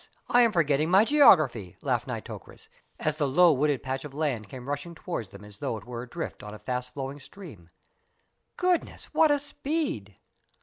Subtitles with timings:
[0.29, 2.69] I am forgetting my geography," laughed Nitocris,
[2.99, 6.01] as the low, wooded patch of land came rushing towards them as though it were
[6.01, 7.69] adrift on a fast flowing stream.
[8.57, 10.15] "Goodness, what a speed!"